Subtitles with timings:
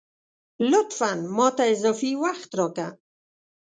[0.71, 1.11] لطفاً!
[1.37, 2.87] ماته اضافي وخت راکه